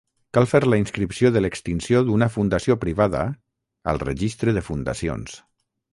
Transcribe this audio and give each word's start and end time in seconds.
Cal 0.35 0.45
fer 0.51 0.59
la 0.73 0.79
inscripció 0.83 1.31
de 1.35 1.43
l'extinció 1.45 2.01
d'una 2.07 2.29
fundació 2.37 2.77
privada 2.85 3.21
al 3.93 4.01
Registre 4.09 4.57
de 4.59 4.65
fundacions. 4.71 5.37